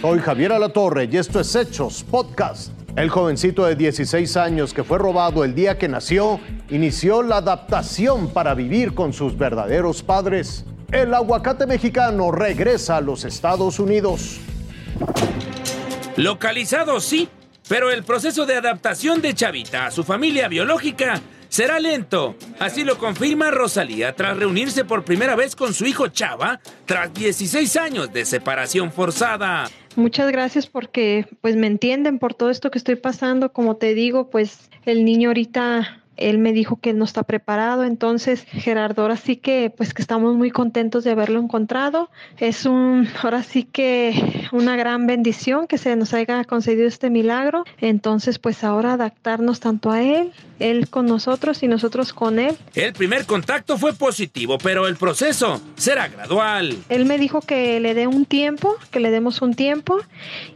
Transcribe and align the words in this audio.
Soy 0.00 0.20
Javier 0.20 0.52
Alatorre 0.52 1.08
y 1.10 1.16
esto 1.16 1.40
es 1.40 1.52
Hechos 1.56 2.04
Podcast. 2.08 2.70
El 2.94 3.10
jovencito 3.10 3.64
de 3.64 3.74
16 3.74 4.36
años 4.36 4.72
que 4.72 4.84
fue 4.84 4.96
robado 4.96 5.42
el 5.42 5.56
día 5.56 5.76
que 5.76 5.88
nació 5.88 6.38
inició 6.70 7.24
la 7.24 7.38
adaptación 7.38 8.32
para 8.32 8.54
vivir 8.54 8.94
con 8.94 9.12
sus 9.12 9.36
verdaderos 9.36 10.04
padres. 10.04 10.64
El 10.92 11.12
aguacate 11.14 11.66
mexicano 11.66 12.30
regresa 12.30 12.98
a 12.98 13.00
los 13.00 13.24
Estados 13.24 13.80
Unidos. 13.80 14.38
Localizado 16.16 17.00
sí, 17.00 17.28
pero 17.68 17.90
el 17.90 18.04
proceso 18.04 18.46
de 18.46 18.54
adaptación 18.54 19.20
de 19.20 19.34
Chavita 19.34 19.86
a 19.86 19.90
su 19.90 20.04
familia 20.04 20.46
biológica 20.46 21.20
será 21.48 21.80
lento. 21.80 22.36
Así 22.60 22.84
lo 22.84 22.98
confirma 22.98 23.50
Rosalía 23.50 24.14
tras 24.14 24.36
reunirse 24.36 24.84
por 24.84 25.04
primera 25.04 25.34
vez 25.34 25.56
con 25.56 25.74
su 25.74 25.86
hijo 25.86 26.06
Chava 26.06 26.60
tras 26.86 27.12
16 27.12 27.76
años 27.76 28.12
de 28.12 28.24
separación 28.24 28.92
forzada. 28.92 29.68
Muchas 29.98 30.30
gracias 30.30 30.68
porque 30.68 31.26
pues 31.40 31.56
me 31.56 31.66
entienden 31.66 32.20
por 32.20 32.32
todo 32.32 32.50
esto 32.50 32.70
que 32.70 32.78
estoy 32.78 32.94
pasando. 32.94 33.52
Como 33.52 33.78
te 33.78 33.94
digo, 33.94 34.30
pues 34.30 34.70
el 34.86 35.04
niño 35.04 35.30
ahorita 35.30 36.04
él 36.16 36.38
me 36.38 36.52
dijo 36.52 36.76
que 36.76 36.92
no 36.92 37.04
está 37.04 37.24
preparado, 37.24 37.82
entonces 37.82 38.44
Gerardo, 38.44 39.02
ahora 39.02 39.16
sí 39.16 39.36
que 39.36 39.70
pues 39.76 39.94
que 39.94 40.02
estamos 40.02 40.36
muy 40.36 40.52
contentos 40.52 41.02
de 41.02 41.10
haberlo 41.10 41.40
encontrado. 41.40 42.10
Es 42.38 42.64
un, 42.64 43.08
ahora 43.24 43.42
sí 43.42 43.64
que 43.64 44.14
una 44.52 44.76
gran 44.76 45.08
bendición 45.08 45.66
que 45.66 45.78
se 45.78 45.96
nos 45.96 46.14
haya 46.14 46.44
concedido 46.44 46.86
este 46.86 47.10
milagro. 47.10 47.64
Entonces 47.80 48.38
pues 48.38 48.62
ahora 48.62 48.92
adaptarnos 48.92 49.58
tanto 49.58 49.90
a 49.90 50.00
él, 50.00 50.32
él 50.58 50.88
con 50.88 51.06
nosotros 51.06 51.62
y 51.62 51.68
nosotros 51.68 52.12
con 52.12 52.38
él. 52.38 52.56
El 52.74 52.92
primer 52.92 53.26
contacto 53.26 53.78
fue 53.78 53.94
positivo, 53.94 54.58
pero 54.58 54.86
el 54.86 54.96
proceso 54.96 55.60
será 55.76 56.08
gradual. 56.08 56.76
Él 56.88 57.04
me 57.04 57.18
dijo 57.18 57.40
que 57.40 57.80
le 57.80 57.94
dé 57.94 58.06
un 58.06 58.24
tiempo, 58.24 58.76
que 58.90 59.00
le 59.00 59.10
demos 59.10 59.42
un 59.42 59.54
tiempo 59.54 59.98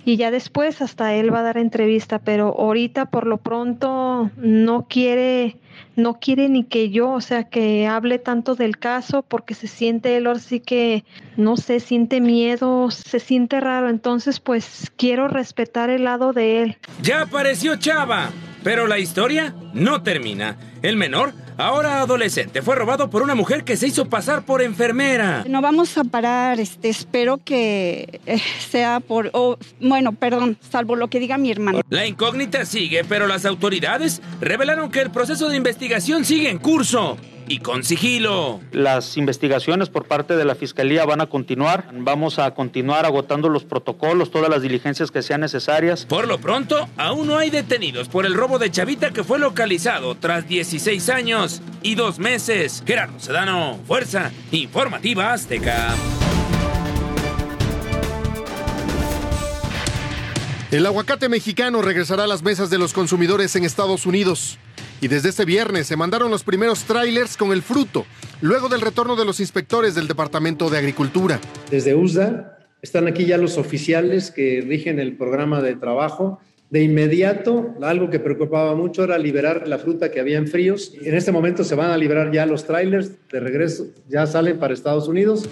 y 0.04 0.16
ya 0.16 0.30
después 0.30 0.82
hasta 0.82 1.14
él 1.14 1.32
va 1.32 1.40
a 1.40 1.42
dar 1.42 1.58
entrevista, 1.58 2.18
pero 2.18 2.54
ahorita 2.58 3.06
por 3.06 3.26
lo 3.26 3.38
pronto 3.38 4.30
no 4.36 4.86
quiere 4.88 5.56
no 5.96 6.18
quiere 6.18 6.48
ni 6.48 6.64
que 6.64 6.90
yo, 6.90 7.10
o 7.10 7.20
sea, 7.20 7.44
que 7.44 7.86
hable 7.86 8.18
tanto 8.18 8.54
del 8.54 8.78
caso 8.78 9.22
porque 9.22 9.54
se 9.54 9.66
siente 9.66 10.16
él 10.16 10.28
sí 10.40 10.60
que, 10.60 11.04
no 11.36 11.56
sé, 11.56 11.80
siente 11.80 12.20
miedo, 12.20 12.90
se 12.90 13.20
siente 13.20 13.60
raro, 13.60 13.88
entonces 13.88 14.40
pues 14.40 14.90
quiero 14.96 15.28
respetar 15.28 15.90
el 15.90 16.04
lado 16.04 16.32
de 16.32 16.62
él. 16.62 16.76
Ya 17.02 17.22
apareció 17.22 17.76
Chava, 17.76 18.30
pero 18.62 18.86
la 18.86 18.98
historia 18.98 19.54
no 19.74 20.02
termina. 20.02 20.56
El 20.82 20.96
menor 20.96 21.34
Ahora 21.58 22.00
adolescente, 22.00 22.62
fue 22.62 22.76
robado 22.76 23.10
por 23.10 23.22
una 23.22 23.34
mujer 23.34 23.64
que 23.64 23.76
se 23.76 23.86
hizo 23.86 24.06
pasar 24.06 24.44
por 24.44 24.62
enfermera. 24.62 25.44
No 25.46 25.60
vamos 25.60 25.98
a 25.98 26.04
parar, 26.04 26.58
este, 26.60 26.88
espero 26.88 27.38
que 27.38 28.20
eh, 28.26 28.40
sea 28.70 29.00
por, 29.00 29.30
bueno, 29.80 30.12
perdón, 30.12 30.56
salvo 30.70 30.96
lo 30.96 31.08
que 31.08 31.20
diga 31.20 31.36
mi 31.38 31.50
hermano. 31.50 31.80
La 31.90 32.06
incógnita 32.06 32.64
sigue, 32.64 33.04
pero 33.04 33.26
las 33.26 33.44
autoridades 33.44 34.22
revelaron 34.40 34.90
que 34.90 35.02
el 35.02 35.10
proceso 35.10 35.48
de 35.48 35.56
investigación 35.56 36.24
sigue 36.24 36.48
en 36.48 36.58
curso 36.58 37.18
y 37.48 37.58
con 37.58 37.84
sigilo. 37.84 38.60
Las 38.72 39.16
investigaciones 39.16 39.88
por 39.88 40.06
parte 40.06 40.36
de 40.36 40.44
la 40.44 40.54
Fiscalía 40.54 41.04
van 41.04 41.20
a 41.20 41.26
continuar. 41.26 41.88
Vamos 41.92 42.38
a 42.38 42.52
continuar 42.54 43.06
agotando 43.06 43.48
los 43.48 43.64
protocolos, 43.64 44.30
todas 44.30 44.50
las 44.50 44.62
diligencias 44.62 45.10
que 45.10 45.22
sean 45.22 45.40
necesarias. 45.40 46.06
Por 46.06 46.28
lo 46.28 46.38
pronto, 46.38 46.88
aún 46.96 47.26
no 47.26 47.38
hay 47.38 47.50
detenidos 47.50 48.08
por 48.08 48.26
el 48.26 48.34
robo 48.34 48.58
de 48.58 48.70
Chavita 48.70 49.10
que 49.10 49.24
fue 49.24 49.38
localizado 49.38 50.14
tras 50.14 50.48
16 50.48 51.08
años 51.08 51.62
y 51.82 51.94
dos 51.94 52.18
meses. 52.18 52.82
Gerardo 52.86 53.18
Sedano, 53.18 53.78
Fuerza 53.86 54.30
Informativa 54.50 55.32
Azteca. 55.32 55.94
El 60.72 60.86
aguacate 60.86 61.28
mexicano 61.28 61.82
regresará 61.82 62.24
a 62.24 62.26
las 62.26 62.42
mesas 62.42 62.70
de 62.70 62.78
los 62.78 62.94
consumidores 62.94 63.54
en 63.56 63.64
Estados 63.64 64.06
Unidos. 64.06 64.58
Y 65.02 65.08
desde 65.08 65.30
este 65.30 65.44
viernes 65.44 65.88
se 65.88 65.96
mandaron 65.96 66.30
los 66.30 66.44
primeros 66.44 66.84
trailers 66.84 67.36
con 67.36 67.50
el 67.50 67.62
fruto, 67.62 68.06
luego 68.40 68.68
del 68.68 68.80
retorno 68.80 69.16
de 69.16 69.24
los 69.24 69.40
inspectores 69.40 69.96
del 69.96 70.06
Departamento 70.06 70.70
de 70.70 70.78
Agricultura. 70.78 71.40
Desde 71.72 71.96
USDA 71.96 72.56
están 72.82 73.08
aquí 73.08 73.24
ya 73.24 73.36
los 73.36 73.58
oficiales 73.58 74.30
que 74.30 74.64
rigen 74.64 75.00
el 75.00 75.16
programa 75.16 75.60
de 75.60 75.74
trabajo. 75.74 76.38
De 76.70 76.84
inmediato, 76.84 77.74
algo 77.82 78.10
que 78.10 78.20
preocupaba 78.20 78.76
mucho 78.76 79.02
era 79.02 79.18
liberar 79.18 79.66
la 79.66 79.78
fruta 79.78 80.12
que 80.12 80.20
había 80.20 80.38
en 80.38 80.46
fríos. 80.46 80.92
En 81.02 81.16
este 81.16 81.32
momento 81.32 81.64
se 81.64 81.74
van 81.74 81.90
a 81.90 81.96
liberar 81.96 82.30
ya 82.30 82.46
los 82.46 82.64
trailers 82.64 83.10
de 83.28 83.40
regreso, 83.40 83.88
ya 84.08 84.28
salen 84.28 84.60
para 84.60 84.72
Estados 84.72 85.08
Unidos. 85.08 85.48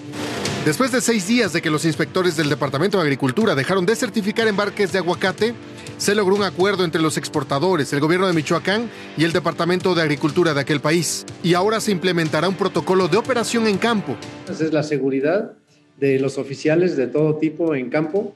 Después 0.65 0.93
de 0.93 1.01
seis 1.01 1.27
días 1.27 1.55
de 1.55 1.63
que 1.63 1.71
los 1.71 1.87
inspectores 1.87 2.37
del 2.37 2.51
Departamento 2.51 2.99
de 2.99 3.05
Agricultura 3.05 3.55
dejaron 3.55 3.87
de 3.87 3.97
certificar 3.97 4.47
embarques 4.47 4.93
de 4.93 4.99
aguacate, 4.99 5.55
se 5.97 6.15
logró 6.15 6.37
un 6.37 6.43
acuerdo 6.43 6.85
entre 6.85 7.01
los 7.01 7.17
exportadores, 7.17 7.91
el 7.95 8.01
gobierno 8.01 8.27
de 8.27 8.35
Michoacán 8.35 8.91
y 9.17 9.25
el 9.25 9.33
Departamento 9.33 9.95
de 9.95 10.03
Agricultura 10.03 10.53
de 10.53 10.61
aquel 10.61 10.81
país. 10.81 11.25
Y 11.43 11.55
ahora 11.55 11.81
se 11.81 11.93
implementará 11.93 12.47
un 12.47 12.57
protocolo 12.57 13.09
de 13.09 13.17
operación 13.17 13.67
en 13.67 13.79
campo. 13.79 14.17
Esa 14.51 14.67
es 14.67 14.73
la 14.75 14.83
seguridad 14.83 15.53
de 15.99 16.21
los 16.21 16.37
oficiales 16.37 16.95
de 16.95 17.07
todo 17.07 17.37
tipo 17.37 17.75
en 17.75 17.89
campo 17.89 18.35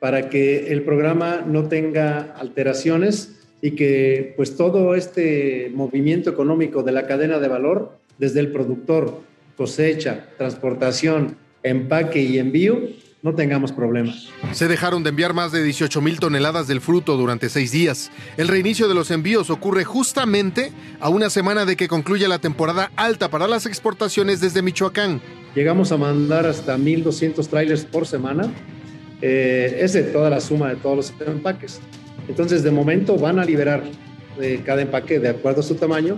para 0.00 0.30
que 0.30 0.72
el 0.72 0.84
programa 0.84 1.44
no 1.46 1.68
tenga 1.68 2.34
alteraciones 2.38 3.42
y 3.60 3.72
que 3.72 4.32
pues 4.38 4.56
todo 4.56 4.94
este 4.94 5.70
movimiento 5.74 6.30
económico 6.30 6.82
de 6.82 6.92
la 6.92 7.06
cadena 7.06 7.38
de 7.38 7.48
valor, 7.48 7.92
desde 8.16 8.40
el 8.40 8.52
productor, 8.52 9.20
cosecha, 9.54 10.30
transportación, 10.38 11.36
empaque 11.68 12.22
y 12.22 12.38
envío, 12.38 12.80
no 13.22 13.34
tengamos 13.34 13.72
problemas. 13.72 14.28
Se 14.52 14.68
dejaron 14.68 15.02
de 15.02 15.10
enviar 15.10 15.34
más 15.34 15.50
de 15.50 15.62
18 15.62 16.00
mil 16.00 16.20
toneladas 16.20 16.68
del 16.68 16.80
fruto 16.80 17.16
durante 17.16 17.48
seis 17.48 17.72
días. 17.72 18.10
El 18.36 18.48
reinicio 18.48 18.88
de 18.88 18.94
los 18.94 19.10
envíos 19.10 19.50
ocurre 19.50 19.84
justamente 19.84 20.72
a 21.00 21.08
una 21.08 21.28
semana 21.28 21.64
de 21.64 21.76
que 21.76 21.88
concluya 21.88 22.28
la 22.28 22.38
temporada 22.38 22.92
alta 22.96 23.28
para 23.28 23.48
las 23.48 23.66
exportaciones 23.66 24.40
desde 24.40 24.62
Michoacán. 24.62 25.20
Llegamos 25.54 25.90
a 25.90 25.96
mandar 25.96 26.46
hasta 26.46 26.76
1.200 26.76 27.46
trailers 27.48 27.84
por 27.84 28.06
semana. 28.06 28.52
Eh, 29.20 29.78
es 29.80 29.94
de 29.94 30.04
toda 30.04 30.30
la 30.30 30.40
suma 30.40 30.68
de 30.68 30.76
todos 30.76 30.96
los 30.96 31.14
empaques. 31.26 31.80
Entonces, 32.28 32.62
de 32.62 32.70
momento 32.70 33.16
van 33.16 33.40
a 33.40 33.44
liberar 33.44 33.82
eh, 34.40 34.62
cada 34.64 34.82
empaque 34.82 35.18
de 35.18 35.30
acuerdo 35.30 35.60
a 35.60 35.64
su 35.64 35.74
tamaño. 35.74 36.16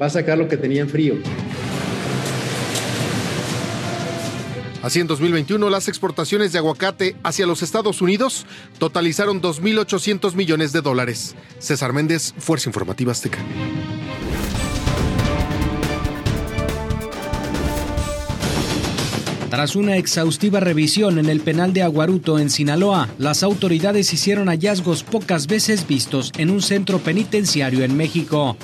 Va 0.00 0.06
a 0.06 0.10
sacar 0.10 0.38
lo 0.38 0.48
que 0.48 0.56
tenía 0.56 0.80
en 0.80 0.88
frío. 0.88 1.16
Así 4.82 5.00
en 5.00 5.06
2021 5.06 5.68
las 5.68 5.88
exportaciones 5.88 6.52
de 6.52 6.58
aguacate 6.58 7.16
hacia 7.22 7.46
los 7.46 7.62
Estados 7.62 8.00
Unidos 8.00 8.46
totalizaron 8.78 9.42
2.800 9.42 10.34
millones 10.34 10.72
de 10.72 10.80
dólares. 10.80 11.34
César 11.58 11.92
Méndez, 11.92 12.34
Fuerza 12.38 12.68
Informativa 12.68 13.12
Azteca. 13.12 13.38
Tras 19.50 19.74
una 19.74 19.96
exhaustiva 19.96 20.60
revisión 20.60 21.18
en 21.18 21.28
el 21.28 21.40
penal 21.40 21.72
de 21.72 21.82
Aguaruto 21.82 22.38
en 22.38 22.50
Sinaloa, 22.50 23.08
las 23.18 23.42
autoridades 23.42 24.12
hicieron 24.12 24.46
hallazgos 24.46 25.02
pocas 25.02 25.48
veces 25.48 25.88
vistos 25.88 26.30
en 26.38 26.50
un 26.50 26.62
centro 26.62 27.00
penitenciario 27.00 27.82
en 27.84 27.96
México. 27.96 28.56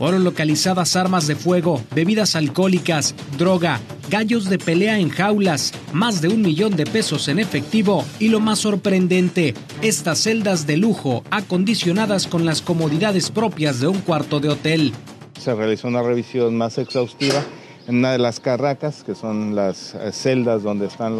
Fueron 0.00 0.24
localizadas 0.24 0.96
armas 0.96 1.26
de 1.26 1.36
fuego, 1.36 1.78
bebidas 1.94 2.34
alcohólicas, 2.34 3.14
droga, 3.36 3.80
gallos 4.08 4.48
de 4.48 4.58
pelea 4.58 4.98
en 4.98 5.10
jaulas, 5.10 5.74
más 5.92 6.22
de 6.22 6.28
un 6.28 6.40
millón 6.40 6.74
de 6.74 6.86
pesos 6.86 7.28
en 7.28 7.38
efectivo 7.38 8.06
y 8.18 8.28
lo 8.28 8.40
más 8.40 8.60
sorprendente, 8.60 9.52
estas 9.82 10.20
celdas 10.20 10.66
de 10.66 10.78
lujo 10.78 11.22
acondicionadas 11.30 12.26
con 12.26 12.46
las 12.46 12.62
comodidades 12.62 13.30
propias 13.30 13.78
de 13.80 13.88
un 13.88 14.00
cuarto 14.00 14.40
de 14.40 14.48
hotel. 14.48 14.94
Se 15.38 15.54
realizó 15.54 15.88
una 15.88 16.02
revisión 16.02 16.56
más 16.56 16.78
exhaustiva 16.78 17.44
en 17.86 17.96
una 17.96 18.12
de 18.12 18.18
las 18.20 18.40
carracas, 18.40 19.04
que 19.04 19.14
son 19.14 19.54
las 19.54 19.94
eh, 19.96 20.12
celdas 20.12 20.62
donde 20.62 20.86
están 20.86 21.18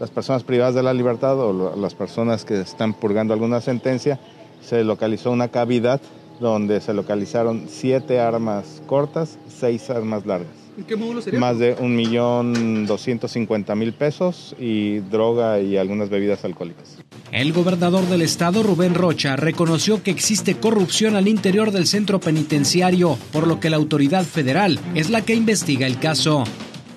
las 0.00 0.10
personas 0.10 0.42
privadas 0.42 0.74
de 0.74 0.82
la 0.82 0.94
libertad 0.94 1.38
o 1.38 1.76
las 1.76 1.94
personas 1.94 2.46
que 2.46 2.62
están 2.62 2.94
purgando 2.94 3.34
alguna 3.34 3.60
sentencia. 3.60 4.18
Se 4.62 4.84
localizó 4.84 5.30
una 5.32 5.48
cavidad 5.48 6.00
donde 6.40 6.80
se 6.80 6.94
localizaron 6.94 7.66
siete 7.68 8.20
armas 8.20 8.82
cortas, 8.86 9.38
seis 9.48 9.88
armas 9.90 10.26
largas. 10.26 10.48
¿En 10.78 10.84
qué 10.84 10.94
módulo 10.94 11.22
sería? 11.22 11.40
Más 11.40 11.58
de 11.58 11.74
un 11.80 11.96
millón 11.96 12.86
doscientos 12.86 13.32
cincuenta 13.32 13.74
mil 13.74 13.94
pesos 13.94 14.54
y 14.58 14.98
droga 14.98 15.58
y 15.58 15.78
algunas 15.78 16.10
bebidas 16.10 16.44
alcohólicas. 16.44 16.98
El 17.32 17.54
gobernador 17.54 18.04
del 18.06 18.20
estado, 18.20 18.62
Rubén 18.62 18.94
Rocha, 18.94 19.36
reconoció 19.36 20.02
que 20.02 20.10
existe 20.10 20.56
corrupción 20.56 21.16
al 21.16 21.28
interior 21.28 21.70
del 21.72 21.86
centro 21.86 22.20
penitenciario, 22.20 23.16
por 23.32 23.46
lo 23.46 23.58
que 23.58 23.70
la 23.70 23.78
autoridad 23.78 24.24
federal 24.24 24.78
es 24.94 25.08
la 25.08 25.22
que 25.22 25.34
investiga 25.34 25.86
el 25.86 25.98
caso. 25.98 26.44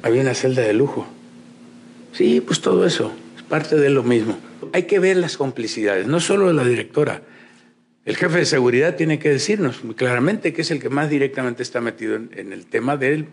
Había 0.03 0.21
una 0.21 0.33
celda 0.33 0.61
de 0.61 0.73
lujo. 0.73 1.05
Sí, 2.11 2.41
pues 2.41 2.59
todo 2.59 2.85
eso 2.85 3.11
es 3.37 3.43
parte 3.43 3.77
de 3.77 3.89
lo 3.89 4.03
mismo. 4.03 4.35
Hay 4.73 4.83
que 4.83 4.99
ver 4.99 5.15
las 5.17 5.37
complicidades, 5.37 6.05
no 6.05 6.19
solo 6.19 6.47
de 6.47 6.53
la 6.53 6.65
directora, 6.65 7.21
el 8.05 8.15
jefe 8.15 8.39
de 8.39 8.45
seguridad 8.45 8.95
tiene 8.95 9.19
que 9.19 9.29
decirnos 9.29 9.81
claramente 9.95 10.53
que 10.53 10.61
es 10.61 10.71
el 10.71 10.79
que 10.79 10.89
más 10.89 11.09
directamente 11.09 11.63
está 11.63 11.81
metido 11.81 12.15
en, 12.15 12.53
el 12.53 12.65
tema 12.65 12.97
de 12.97 13.25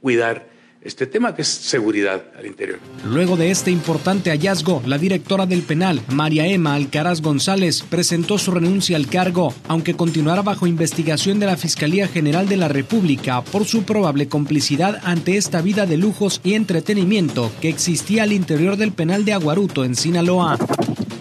cuidar 0.00 0.48
este 0.82 1.06
tema 1.06 1.34
que 1.34 1.42
es 1.42 1.48
seguridad 1.48 2.24
al 2.38 2.46
interior. 2.46 2.78
Luego 3.04 3.36
de 3.36 3.50
este 3.50 3.70
importante 3.70 4.30
hallazgo, 4.30 4.82
la 4.86 4.96
directora 4.96 5.44
del 5.44 5.60
penal, 5.60 6.00
María 6.08 6.46
Emma 6.46 6.74
Alcaraz 6.74 7.20
González, 7.20 7.82
presentó 7.82 8.38
su 8.38 8.50
renuncia 8.50 8.96
al 8.96 9.06
cargo, 9.06 9.52
aunque 9.68 9.94
continuará 9.94 10.40
bajo 10.40 10.66
investigación 10.66 11.38
de 11.38 11.46
la 11.46 11.58
Fiscalía 11.58 12.08
General 12.08 12.48
de 12.48 12.56
la 12.56 12.68
República 12.68 13.42
por 13.42 13.66
su 13.66 13.82
probable 13.82 14.28
complicidad 14.28 15.00
ante 15.04 15.36
esta 15.36 15.60
vida 15.60 15.84
de 15.84 15.98
lujos 15.98 16.40
y 16.42 16.54
entretenimiento 16.54 17.52
que 17.60 17.68
existía 17.68 18.22
al 18.22 18.32
interior 18.32 18.78
del 18.78 18.92
penal 18.92 19.26
de 19.26 19.34
Aguaruto 19.34 19.84
en 19.84 19.94
Sinaloa. 19.94 20.56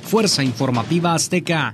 Fuerza 0.04 0.42
Informativa 0.42 1.14
Azteca. 1.14 1.74